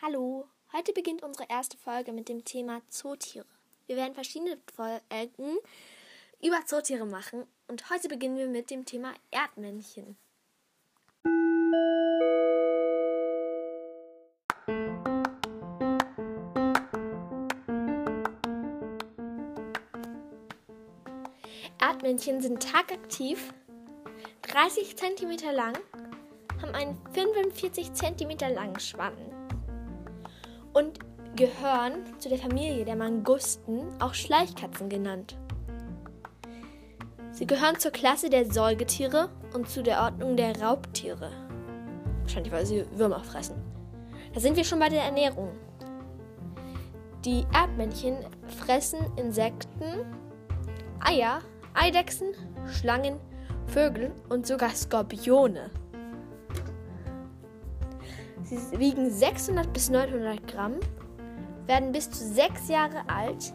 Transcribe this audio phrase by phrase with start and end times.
[0.00, 3.44] Hallo, heute beginnt unsere erste Folge mit dem Thema Zootiere.
[3.88, 5.58] Wir werden verschiedene Folgen
[6.40, 10.16] über Zootiere machen und heute beginnen wir mit dem Thema Erdmännchen.
[21.80, 23.52] Erdmännchen sind tagaktiv,
[24.42, 25.76] 30 cm lang,
[26.62, 29.37] haben einen 45 cm langen Schwanz
[30.78, 31.00] und
[31.34, 35.36] gehören zu der Familie der Mangusten, auch Schleichkatzen genannt.
[37.32, 41.32] Sie gehören zur Klasse der Säugetiere und zu der Ordnung der Raubtiere.
[42.22, 43.56] Wahrscheinlich, weil sie Würmer fressen.
[44.32, 45.50] Da sind wir schon bei der Ernährung.
[47.24, 50.04] Die Erdmännchen fressen Insekten,
[51.00, 51.40] Eier,
[51.74, 52.34] Eidechsen,
[52.66, 53.18] Schlangen,
[53.66, 55.70] Vögel und sogar Skorpione.
[58.48, 60.76] Sie wiegen 600 bis 900 Gramm,
[61.66, 63.52] werden bis zu sechs Jahre alt,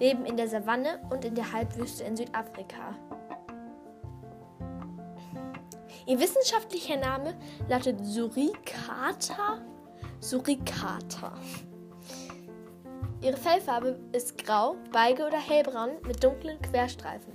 [0.00, 2.96] leben in der Savanne und in der Halbwüste in Südafrika.
[6.06, 7.34] Ihr wissenschaftlicher Name
[7.68, 9.62] lautet Suricata.
[10.20, 11.34] Suricata.
[13.20, 17.34] Ihre Fellfarbe ist grau, beige oder hellbraun mit dunklen Querstreifen.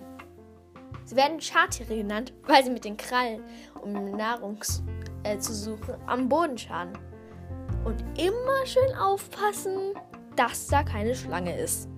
[1.05, 3.41] Sie werden Schartiere genannt, weil sie mit den Krallen
[3.81, 4.83] um Nahrungs
[5.27, 6.93] äh, zu suchen am Boden schauen.
[7.83, 9.93] Und immer schön aufpassen,
[10.35, 11.89] dass da keine Schlange ist.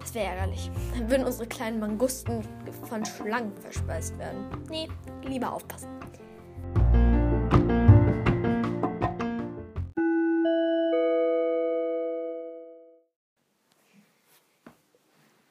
[0.00, 0.70] Das wäre ärgerlich.
[0.94, 2.46] Dann würden unsere kleinen Mangusten
[2.88, 4.46] von Schlangen verspeist werden.
[4.68, 4.88] Nee,
[5.22, 5.88] lieber aufpassen.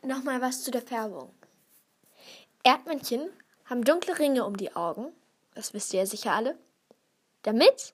[0.06, 1.34] Nochmal was zu der Färbung.
[2.64, 3.30] Erdmännchen
[3.66, 5.12] haben dunkle Ringe um die Augen,
[5.56, 6.58] das wisst ihr ja sicher alle.
[7.44, 7.94] Damit,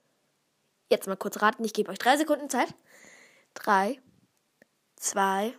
[0.89, 2.73] jetzt mal kurz raten, ich gebe euch drei Sekunden Zeit.
[3.55, 3.99] Drei,
[4.95, 5.53] zwei,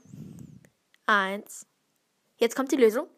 [1.07, 1.67] eins.
[2.37, 3.09] Jetzt kommt die Lösung.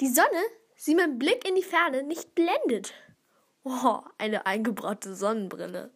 [0.00, 0.42] Die Sonne
[0.74, 2.92] sie mit Blick in die Ferne nicht blendet.
[3.62, 5.92] Oh, eine eingebraute Sonnenbrille.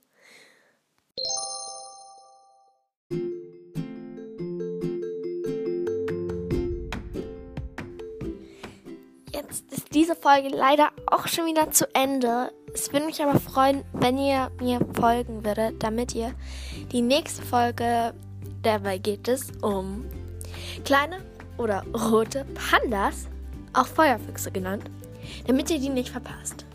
[9.33, 12.53] Jetzt ist diese Folge leider auch schon wieder zu Ende.
[12.79, 16.35] Es würde mich aber freuen, wenn ihr mir folgen würdet, damit ihr
[16.93, 18.13] die nächste Folge,
[18.61, 20.05] dabei geht es um
[20.85, 21.23] kleine
[21.57, 23.29] oder rote Pandas,
[23.73, 24.91] auch Feuerfüchse genannt,
[25.47, 26.67] damit ihr die nicht verpasst.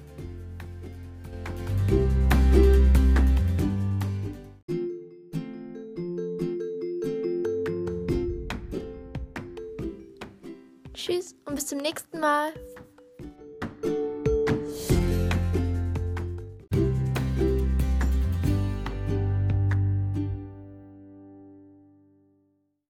[10.95, 12.53] Tschüss und bis zum nächsten Mal.